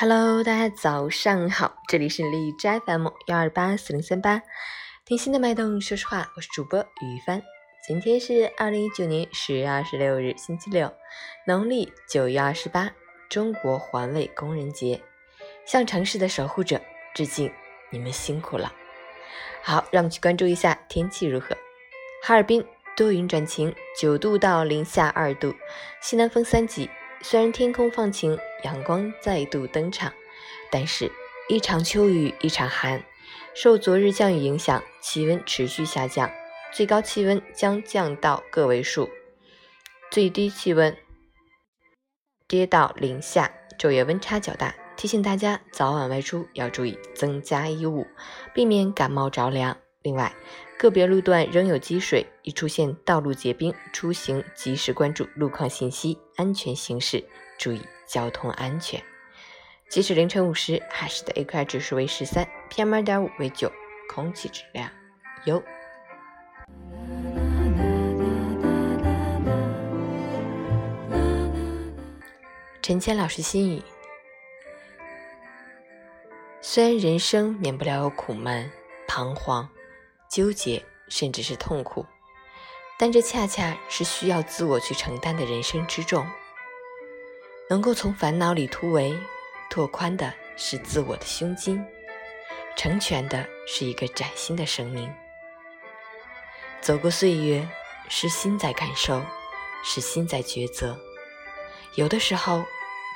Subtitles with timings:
[0.00, 4.40] Hello，大家早上好，这里是荔枝 FM 幺二八四零三八，
[5.04, 5.80] 听心的脉动。
[5.80, 7.42] 说实话，我是主播雨帆。
[7.84, 10.94] 今天是二零一九年十月二十六日，星期六，
[11.48, 12.92] 农历九月二十八，
[13.28, 15.02] 中国环卫工人节，
[15.66, 16.80] 向城市的守护者
[17.12, 17.52] 致敬，
[17.90, 18.72] 你们辛苦了。
[19.64, 21.56] 好，让我们去关注一下天气如何。
[22.22, 22.64] 哈尔滨
[22.96, 25.52] 多云转晴，九度到零下二度，
[26.00, 26.88] 西南风三级。
[27.20, 30.12] 虽然天空放晴，阳光再度登场，
[30.70, 31.10] 但是，
[31.48, 33.02] 一场秋雨一场寒。
[33.54, 36.30] 受昨日降雨影响，气温持续下降，
[36.72, 39.10] 最高气温将降到个位数，
[40.10, 40.96] 最低气温
[42.46, 44.74] 跌到零下，昼夜温差较大。
[44.96, 48.06] 提醒大家早晚外出要注意增加衣物，
[48.54, 49.76] 避免感冒着凉。
[50.02, 50.32] 另外，
[50.78, 57.24] 个别路段仍有积水，已出现道路结冰，出行及时关注路况信息，安全行驶，
[57.58, 59.02] 注意交通安全。
[59.88, 63.72] 截止凌晨五时，海市的 AQI 指数为十三，PM 二点五为九，
[64.08, 64.88] 空气质量
[65.46, 65.60] 优。
[72.80, 73.82] 陈谦老师心语：
[76.60, 78.70] 虽然人生免不了有苦闷、
[79.08, 79.68] 彷徨。
[80.28, 82.04] 纠结，甚至是痛苦，
[82.98, 86.26] 但这恰恰是需要自我去承担的人生之重。
[87.70, 89.18] 能够从烦恼里突围，
[89.70, 91.84] 拓宽的是自我的胸襟，
[92.76, 95.12] 成全的是一个崭新的生命。
[96.80, 97.66] 走过岁月，
[98.08, 99.22] 是心在感受，
[99.82, 100.98] 是心在抉择。
[101.96, 102.64] 有的时候，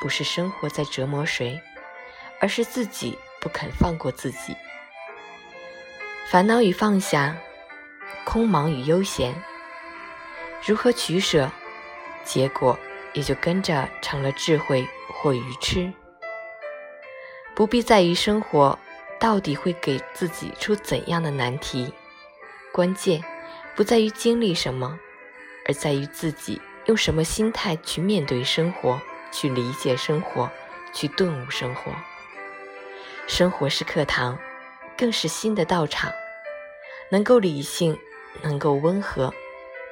[0.00, 1.60] 不是生活在折磨谁，
[2.40, 4.56] 而是自己不肯放过自己。
[6.30, 7.36] 烦恼与放下，
[8.22, 9.34] 空忙与悠闲，
[10.64, 11.50] 如何取舍，
[12.22, 12.78] 结果
[13.14, 15.92] 也就跟着成了智慧或愚痴。
[17.52, 18.78] 不必在于生活
[19.18, 21.92] 到底会给自己出怎样的难题，
[22.72, 23.20] 关键
[23.74, 24.96] 不在于经历什么，
[25.66, 29.00] 而在于自己用什么心态去面对生活，
[29.32, 30.48] 去理解生活，
[30.92, 31.90] 去顿悟生活。
[33.26, 34.38] 生活是课堂。
[34.98, 36.12] 更是新的道场，
[37.12, 37.98] 能够理性，
[38.42, 39.34] 能够温和，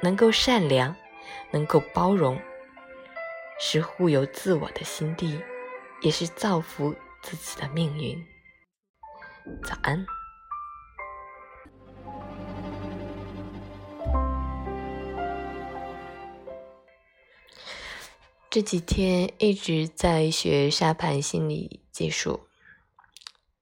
[0.02, 0.94] 能够善良，
[1.50, 2.40] 能够包容，
[3.60, 5.40] 是护佑自我的心地，
[6.00, 8.24] 也是造福自己的命运。
[9.64, 10.06] 早安。
[18.48, 22.46] 这几天一直在学沙盘心理技术。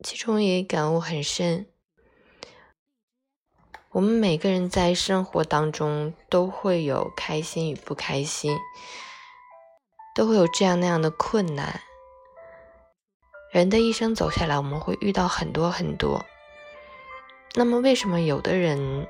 [0.04, 1.66] 其中也感悟很深。
[3.96, 8.54] 我们每个人在生活当中都会有开心与不开心，
[10.14, 11.80] 都会有这样那样的困难。
[13.50, 16.22] 人的一生走下来，我们会遇到很多很多。
[17.54, 19.08] 那么，为什么有的人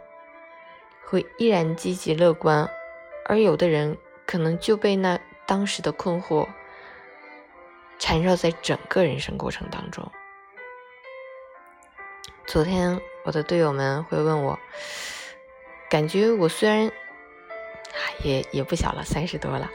[1.05, 2.71] 会依然积极乐观，
[3.25, 6.47] 而有的人可能就被那当时的困惑
[7.99, 10.09] 缠绕在整个人生过程当中？
[12.47, 14.57] 昨天我的队友们会问我，
[15.91, 16.93] 感觉我虽然
[18.23, 19.69] 也也不小了，三十多了，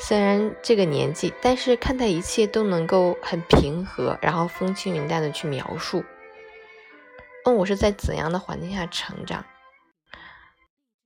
[0.00, 6.04] 虽然这个年纪，但是看待一切都能够很平和，然后风轻云淡的去描述。
[7.44, 9.44] 问我是在怎样的环境下成长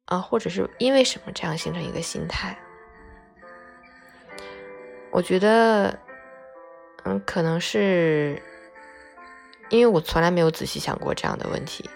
[0.07, 2.59] 啊，或者是因为什么这样形成一个心态？
[5.11, 5.99] 我觉得，
[7.05, 8.43] 嗯，可能是。
[9.71, 11.89] 因为我从来没有仔细想过这样的问题，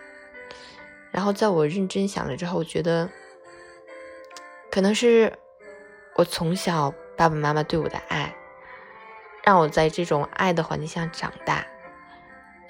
[1.11, 3.09] 然后在我认真想了之后，我觉得
[4.71, 5.33] 可能是
[6.17, 8.35] 我从小爸爸妈妈对我的爱，
[9.45, 11.67] 让我在这种爱的环境下长大。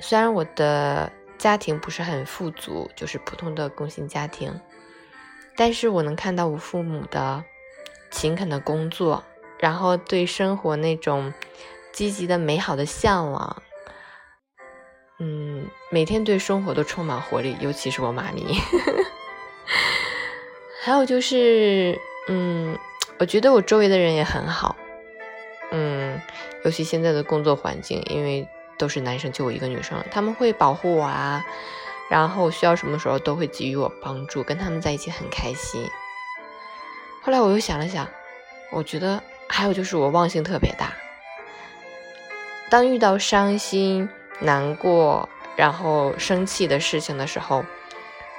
[0.01, 4.61] 虽然我的家庭不是很富足，就是普通的工薪家庭，
[5.57, 7.43] 但是我能看到我父母的
[8.11, 9.25] 勤恳的工作，
[9.59, 11.33] 然后对生活那种
[11.93, 13.63] 积极的美好的向往。
[15.21, 18.47] 嗯，每天对生活都充满活力，尤其是我妈咪。
[20.81, 22.79] 还有就是，嗯，
[23.19, 24.77] 我觉得我周围的人也很好。
[25.71, 26.21] 嗯，
[26.65, 28.47] 尤其现在的工作环境，因为
[28.79, 31.45] 都是男生，就我一个女生，他们会保护我啊，
[32.09, 35.91] 然后需要什么时候都会给予我帮助，跟他们在一起很开心。
[37.23, 38.09] 后来我又想了想，
[38.71, 40.93] 我觉得还有就是我忘性特别大，
[42.71, 44.09] 当遇到伤心。
[44.41, 47.65] 难过，然后生气的事情的时候，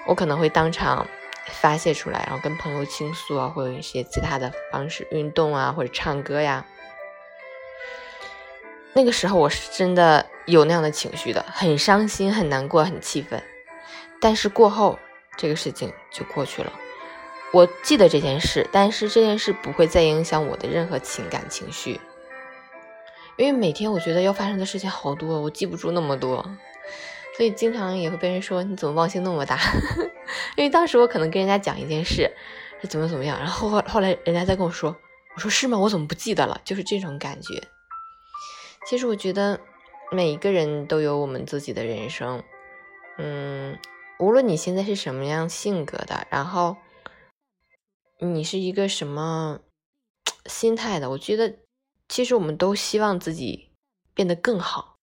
[0.05, 1.05] 我可能会当场
[1.45, 6.65] 发泄出来，然后跟朋友倾诉啊，或者一些其他的方式，运动啊，或者唱歌呀。
[8.93, 13.41] 那个时候我是真的有那样的情绪的，很伤心、很难过、很气愤。
[14.19, 14.97] 但是过后
[15.37, 16.73] 这个事情就过去了，
[17.53, 22.01] 我记得这件事，但是这件事不会再影响我的任何情感情绪，
[23.39, 26.45] 因为每天我觉得要发生的事情好多，我记不住那么多，
[27.37, 29.57] 所以经常也会被人说你怎么忘性那么大？
[30.57, 32.29] 因为当时我可能跟人家讲一件事
[32.81, 34.93] 是怎么怎么样，然后后后来人家再跟我说，
[35.35, 35.79] 我说是吗？
[35.79, 36.59] 我怎么不记得了？
[36.65, 37.63] 就是这种感觉。
[38.85, 39.61] 其实我觉得
[40.11, 42.43] 每一个人都有我们自己的人生，
[43.19, 43.79] 嗯，
[44.19, 46.75] 无论你现在是什么样性格的，然后
[48.19, 49.61] 你是一个什么
[50.45, 51.55] 心态的，我觉得
[52.09, 53.69] 其实我们都希望自己
[54.13, 54.97] 变得更好，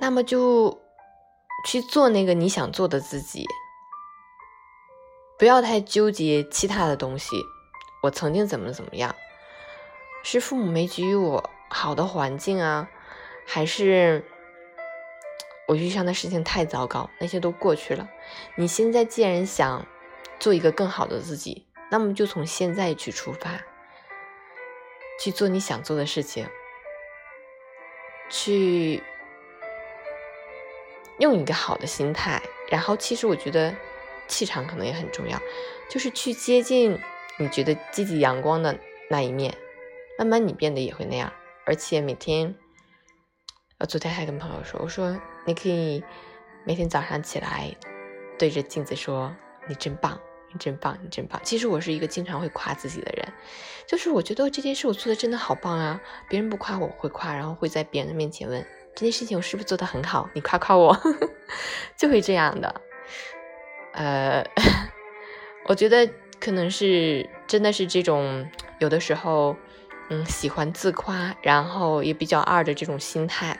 [0.00, 0.80] 那么就
[1.66, 3.44] 去做那个你想做的自己，
[5.36, 7.36] 不要太纠结其他的东西。
[8.02, 9.14] 我曾经怎么怎么样。
[10.22, 12.88] 是父母没给予我好的环境啊，
[13.46, 14.24] 还是
[15.66, 17.10] 我遇上的事情太糟糕？
[17.18, 18.08] 那些都过去了。
[18.56, 19.86] 你现在既然想
[20.38, 23.60] 做一个更好的自己，那么就从现在去出发，
[25.20, 26.46] 去做你想做的事情，
[28.28, 29.02] 去
[31.18, 32.42] 用一个好的心态。
[32.68, 33.74] 然后，其实我觉得
[34.26, 35.40] 气场可能也很重要，
[35.88, 36.98] 就是去接近
[37.38, 38.76] 你觉得积极阳光的
[39.08, 39.56] 那一面。
[40.18, 41.32] 慢慢你变得也会那样，
[41.66, 42.56] 而且每天，
[43.78, 46.02] 我昨天还跟朋友说，我说你可以
[46.64, 47.76] 每天早上起来
[48.38, 49.36] 对着镜子说
[49.68, 50.18] 你真棒，
[50.52, 51.40] 你真棒，你真棒。
[51.44, 53.32] 其实我是一个经常会夸自己的人，
[53.86, 60.96] 就是我觉得这件事我做的真的好棒啊，别人不夸我会夸，然后会在别人的面前问这件事情我是不是做的很好，你夸夸我，
[61.96, 62.80] 就会这样的。
[63.92, 64.44] 呃，
[65.68, 66.08] 我觉得
[66.40, 68.48] 可能是真的是这种
[68.78, 69.56] 有的时候。
[70.08, 73.58] 嗯，喜欢自夸，然后也比较二的这种心态，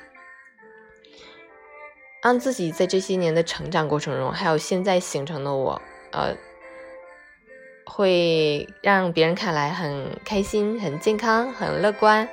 [2.23, 6.37] 让自己在这些年的成长过程中，还有现在形成的我，呃，
[7.87, 12.29] 会让别人看来很开心、很健康、很乐观，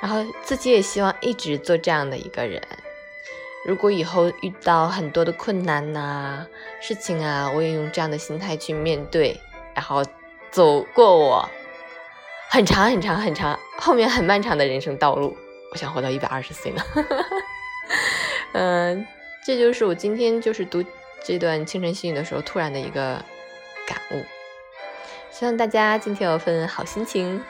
[0.00, 2.60] 然后自己也希望一直做这样的一个人。
[3.64, 6.44] 如果以后遇到很多的困难呐、
[6.80, 9.40] 事情啊，我也用这样的心态去面对，
[9.74, 10.04] 然后
[10.50, 11.48] 走过我。
[12.48, 15.36] 很长很长很长，后面很漫长的人生道路，
[15.70, 16.82] 我想活到一百二十岁呢。
[18.52, 19.06] 嗯，
[19.46, 20.84] 这就是我今天就是读
[21.24, 23.24] 这段清晨细雨的时候突然的一个
[23.86, 24.24] 感悟。
[25.32, 27.42] 希望大家今天有份好心情。